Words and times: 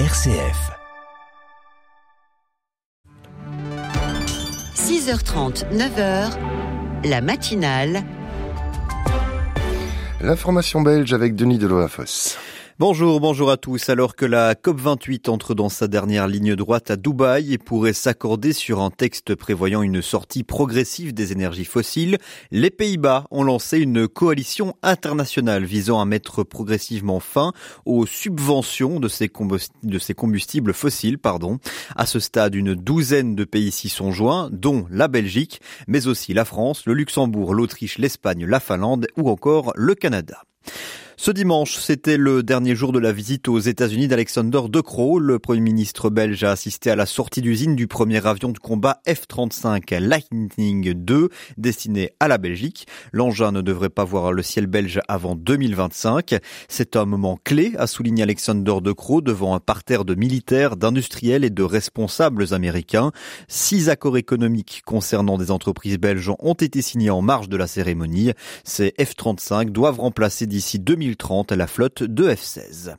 RCF. 0.00 0.72
6h30, 4.74 5.66
9h, 5.72 6.36
la 7.04 7.20
matinale. 7.20 8.02
L'information 10.20 10.82
belge 10.82 11.12
avec 11.12 11.36
Denis 11.36 11.58
Deloafos. 11.58 12.36
Bonjour, 12.80 13.20
bonjour 13.20 13.52
à 13.52 13.56
tous. 13.56 13.88
Alors 13.88 14.16
que 14.16 14.26
la 14.26 14.54
COP28 14.54 15.30
entre 15.30 15.54
dans 15.54 15.68
sa 15.68 15.86
dernière 15.86 16.26
ligne 16.26 16.56
droite 16.56 16.90
à 16.90 16.96
Dubaï 16.96 17.52
et 17.52 17.58
pourrait 17.58 17.92
s'accorder 17.92 18.52
sur 18.52 18.80
un 18.80 18.90
texte 18.90 19.36
prévoyant 19.36 19.80
une 19.80 20.02
sortie 20.02 20.42
progressive 20.42 21.14
des 21.14 21.30
énergies 21.30 21.66
fossiles, 21.66 22.18
les 22.50 22.70
Pays-Bas 22.70 23.28
ont 23.30 23.44
lancé 23.44 23.78
une 23.78 24.08
coalition 24.08 24.74
internationale 24.82 25.64
visant 25.64 26.00
à 26.00 26.04
mettre 26.04 26.42
progressivement 26.42 27.20
fin 27.20 27.52
aux 27.86 28.06
subventions 28.06 28.98
de 28.98 29.06
ces, 29.06 29.28
combustibles 29.28 30.74
fossiles. 30.74 31.18
Pardon. 31.18 31.60
À 31.94 32.06
ce 32.06 32.18
stade, 32.18 32.56
une 32.56 32.74
douzaine 32.74 33.36
de 33.36 33.44
pays 33.44 33.70
s'y 33.70 33.88
sont 33.88 34.10
joints, 34.10 34.50
dont 34.50 34.86
la 34.90 35.06
Belgique, 35.06 35.60
mais 35.86 36.08
aussi 36.08 36.34
la 36.34 36.44
France, 36.44 36.86
le 36.86 36.94
Luxembourg, 36.94 37.54
l'Autriche, 37.54 37.98
l'Espagne, 37.98 38.44
la 38.44 38.58
Finlande 38.58 39.06
ou 39.16 39.30
encore 39.30 39.72
le 39.76 39.94
Canada. 39.94 40.42
Ce 41.16 41.30
dimanche, 41.30 41.76
c'était 41.78 42.16
le 42.16 42.42
dernier 42.42 42.74
jour 42.74 42.90
de 42.90 42.98
la 42.98 43.12
visite 43.12 43.46
aux 43.46 43.60
États-Unis 43.60 44.08
d'Alexander 44.08 44.62
De 44.68 44.80
Croo. 44.80 45.20
Le 45.20 45.38
Premier 45.38 45.60
ministre 45.60 46.10
belge 46.10 46.42
a 46.42 46.50
assisté 46.50 46.90
à 46.90 46.96
la 46.96 47.06
sortie 47.06 47.40
d'usine 47.40 47.76
du 47.76 47.86
premier 47.86 48.26
avion 48.26 48.48
de 48.48 48.58
combat 48.58 49.00
F-35 49.06 49.96
Lightning 50.00 50.84
II 50.84 51.28
destiné 51.56 52.10
à 52.18 52.26
la 52.26 52.36
Belgique. 52.36 52.88
L'engin 53.12 53.52
ne 53.52 53.60
devrait 53.60 53.90
pas 53.90 54.02
voir 54.02 54.32
le 54.32 54.42
ciel 54.42 54.66
belge 54.66 55.00
avant 55.06 55.36
2025. 55.36 56.34
C'est 56.68 56.96
un 56.96 57.04
moment 57.04 57.38
clé, 57.44 57.74
a 57.78 57.86
souligné 57.86 58.24
Alexander 58.24 58.74
De 58.82 58.90
Croo 58.90 59.20
devant 59.20 59.54
un 59.54 59.60
parterre 59.60 60.04
de 60.04 60.16
militaires, 60.16 60.76
d'industriels 60.76 61.44
et 61.44 61.50
de 61.50 61.62
responsables 61.62 62.52
américains. 62.52 63.12
Six 63.46 63.88
accords 63.88 64.16
économiques 64.16 64.82
concernant 64.84 65.38
des 65.38 65.52
entreprises 65.52 65.98
belges 65.98 66.32
ont 66.40 66.54
été 66.54 66.82
signés 66.82 67.10
en 67.10 67.22
marge 67.22 67.48
de 67.48 67.56
la 67.56 67.68
cérémonie. 67.68 68.32
Ces 68.64 68.94
F-35 68.98 69.70
doivent 69.70 70.00
remplacer 70.00 70.46
d'ici 70.46 70.80
2025 70.80 71.03
2030 71.04 71.52
la 71.52 71.66
flotte 71.66 72.02
de 72.02 72.34
F-16. 72.34 72.96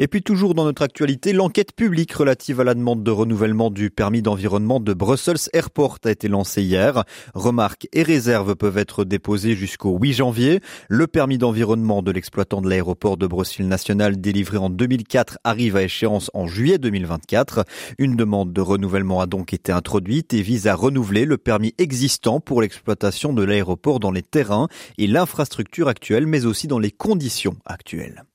Et 0.00 0.06
puis 0.06 0.22
toujours 0.22 0.54
dans 0.54 0.64
notre 0.64 0.82
actualité, 0.82 1.32
l'enquête 1.32 1.72
publique 1.72 2.12
relative 2.12 2.60
à 2.60 2.64
la 2.64 2.74
demande 2.74 3.02
de 3.02 3.10
renouvellement 3.10 3.68
du 3.68 3.90
permis 3.90 4.22
d'environnement 4.22 4.78
de 4.78 4.94
Brussels 4.94 5.50
Airport 5.52 5.98
a 6.04 6.12
été 6.12 6.28
lancée 6.28 6.62
hier. 6.62 7.02
Remarques 7.34 7.88
et 7.92 8.04
réserves 8.04 8.54
peuvent 8.54 8.78
être 8.78 9.04
déposées 9.04 9.56
jusqu'au 9.56 9.98
8 9.98 10.12
janvier. 10.12 10.60
Le 10.88 11.08
permis 11.08 11.36
d'environnement 11.36 12.02
de 12.02 12.12
l'exploitant 12.12 12.60
de 12.60 12.68
l'aéroport 12.68 13.16
de 13.16 13.26
Bruxelles 13.26 13.66
National 13.66 14.20
délivré 14.20 14.58
en 14.58 14.70
2004 14.70 15.38
arrive 15.42 15.74
à 15.74 15.82
échéance 15.82 16.30
en 16.32 16.46
juillet 16.46 16.78
2024. 16.78 17.64
Une 17.98 18.14
demande 18.14 18.52
de 18.52 18.60
renouvellement 18.60 19.20
a 19.20 19.26
donc 19.26 19.52
été 19.52 19.72
introduite 19.72 20.32
et 20.32 20.42
vise 20.42 20.68
à 20.68 20.76
renouveler 20.76 21.24
le 21.24 21.38
permis 21.38 21.74
existant 21.78 22.38
pour 22.38 22.62
l'exploitation 22.62 23.32
de 23.32 23.42
l'aéroport 23.42 23.98
dans 23.98 24.12
les 24.12 24.22
terrains 24.22 24.68
et 24.96 25.08
l'infrastructure 25.08 25.88
actuelle 25.88 26.26
mais 26.28 26.46
aussi 26.46 26.68
dans 26.68 26.78
les 26.78 26.92
conditions 26.92 27.56
actuelle. 27.66 28.27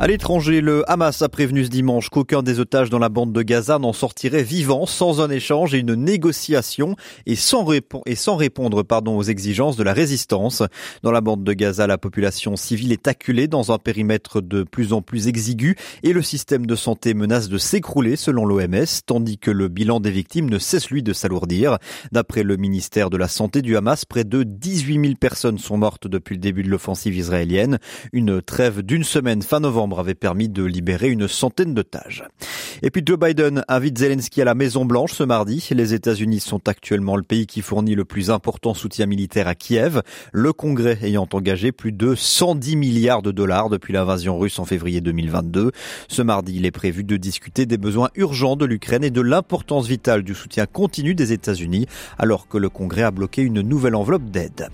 À 0.00 0.08
l'étranger, 0.08 0.60
le 0.60 0.82
Hamas 0.90 1.22
a 1.22 1.28
prévenu 1.28 1.64
ce 1.64 1.70
dimanche 1.70 2.08
qu'aucun 2.08 2.42
des 2.42 2.58
otages 2.58 2.90
dans 2.90 2.98
la 2.98 3.08
bande 3.08 3.32
de 3.32 3.42
Gaza 3.42 3.78
n'en 3.78 3.92
sortirait 3.92 4.42
vivant 4.42 4.86
sans 4.86 5.20
un 5.20 5.30
échange 5.30 5.72
et 5.72 5.78
une 5.78 5.94
négociation 5.94 6.96
et 7.26 7.36
sans, 7.36 7.64
répondre 7.64 8.82
pardon, 8.82 9.16
aux 9.16 9.22
exigences 9.22 9.76
de 9.76 9.84
la 9.84 9.92
résistance. 9.92 10.64
Dans 11.04 11.12
la 11.12 11.20
bande 11.20 11.44
de 11.44 11.52
Gaza, 11.52 11.86
la 11.86 11.96
population 11.96 12.56
civile 12.56 12.90
est 12.90 13.06
acculée 13.06 13.46
dans 13.46 13.70
un 13.70 13.78
périmètre 13.78 14.40
de 14.40 14.64
plus 14.64 14.92
en 14.92 15.00
plus 15.00 15.28
exigu 15.28 15.76
et 16.02 16.12
le 16.12 16.22
système 16.22 16.66
de 16.66 16.74
santé 16.74 17.14
menace 17.14 17.48
de 17.48 17.56
s'écrouler 17.56 18.16
selon 18.16 18.46
l'OMS, 18.46 18.84
tandis 19.06 19.38
que 19.38 19.52
le 19.52 19.68
bilan 19.68 20.00
des 20.00 20.10
victimes 20.10 20.50
ne 20.50 20.58
cesse 20.58 20.90
lui 20.90 21.04
de 21.04 21.12
s'alourdir. 21.12 21.78
D'après 22.10 22.42
le 22.42 22.56
ministère 22.56 23.10
de 23.10 23.16
la 23.16 23.28
Santé 23.28 23.62
du 23.62 23.76
Hamas, 23.76 24.04
près 24.04 24.24
de 24.24 24.42
18 24.42 25.00
000 25.00 25.14
personnes 25.20 25.58
sont 25.58 25.78
mortes 25.78 26.08
depuis 26.08 26.34
le 26.34 26.40
début 26.40 26.64
de 26.64 26.68
l'offensive 26.68 27.16
israélienne. 27.16 27.78
Une 28.12 28.42
trêve 28.42 28.82
d'une 28.82 29.04
semaine 29.04 29.42
fin 29.42 29.60
novembre 29.60 29.83
avait 29.92 30.14
permis 30.14 30.48
de 30.48 30.64
libérer 30.64 31.08
une 31.08 31.28
centaine 31.28 31.74
d'otages. 31.74 32.24
Et 32.82 32.90
puis 32.90 33.02
Joe 33.04 33.18
Biden 33.18 33.64
invite 33.68 33.98
Zelensky 33.98 34.42
à 34.42 34.44
la 34.44 34.54
Maison 34.54 34.84
Blanche 34.84 35.12
ce 35.12 35.22
mardi. 35.22 35.66
Les 35.70 35.94
États-Unis 35.94 36.40
sont 36.40 36.68
actuellement 36.68 37.16
le 37.16 37.22
pays 37.22 37.46
qui 37.46 37.62
fournit 37.62 37.94
le 37.94 38.04
plus 38.04 38.30
important 38.30 38.74
soutien 38.74 39.06
militaire 39.06 39.48
à 39.48 39.54
Kiev, 39.54 40.02
le 40.32 40.52
Congrès 40.52 40.98
ayant 41.02 41.28
engagé 41.32 41.72
plus 41.72 41.92
de 41.92 42.14
110 42.14 42.76
milliards 42.76 43.22
de 43.22 43.30
dollars 43.30 43.70
depuis 43.70 43.92
l'invasion 43.92 44.38
russe 44.38 44.58
en 44.58 44.64
février 44.64 45.00
2022. 45.00 45.70
Ce 46.08 46.22
mardi, 46.22 46.56
il 46.56 46.66
est 46.66 46.70
prévu 46.70 47.04
de 47.04 47.16
discuter 47.16 47.66
des 47.66 47.78
besoins 47.78 48.10
urgents 48.16 48.56
de 48.56 48.64
l'Ukraine 48.64 49.04
et 49.04 49.10
de 49.10 49.20
l'importance 49.20 49.86
vitale 49.86 50.22
du 50.22 50.34
soutien 50.34 50.66
continu 50.66 51.14
des 51.14 51.32
États-Unis, 51.32 51.86
alors 52.18 52.48
que 52.48 52.58
le 52.58 52.68
Congrès 52.68 53.02
a 53.02 53.10
bloqué 53.10 53.42
une 53.42 53.60
nouvelle 53.60 53.94
enveloppe 53.94 54.30
d'aide. 54.30 54.68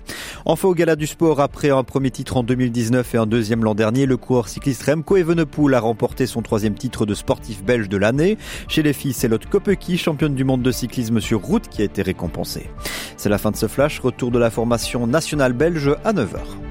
Enfin 0.45 0.67
au 0.67 0.73
gala 0.73 0.95
du 0.95 1.07
sport, 1.07 1.39
après 1.39 1.69
un 1.69 1.83
premier 1.83 2.11
titre 2.11 2.37
en 2.37 2.43
2019 2.43 3.15
et 3.15 3.17
un 3.17 3.27
deuxième 3.27 3.63
l'an 3.63 3.75
dernier, 3.75 4.05
le 4.05 4.17
coureur 4.17 4.49
cycliste 4.49 4.83
Remco 4.83 5.17
Evenepoel 5.17 5.75
a 5.75 5.79
remporté 5.79 6.25
son 6.25 6.41
troisième 6.41 6.75
titre 6.75 7.05
de 7.05 7.13
sportif 7.13 7.63
belge 7.63 7.89
de 7.91 7.97
l'année. 7.97 8.39
Chez 8.67 8.81
les 8.81 8.93
filles, 8.93 9.13
c'est 9.13 9.27
Lotte 9.27 9.45
Kopecky, 9.45 9.97
championne 9.97 10.33
du 10.33 10.43
monde 10.43 10.63
de 10.63 10.71
cyclisme 10.71 11.19
sur 11.19 11.41
route, 11.41 11.67
qui 11.67 11.83
a 11.83 11.85
été 11.85 12.01
récompensée. 12.01 12.71
C'est 13.17 13.29
la 13.29 13.37
fin 13.37 13.51
de 13.51 13.55
ce 13.55 13.67
flash. 13.67 13.99
Retour 13.99 14.31
de 14.31 14.39
la 14.39 14.49
formation 14.49 15.05
nationale 15.05 15.53
belge 15.53 15.91
à 16.03 16.13
9h. 16.13 16.70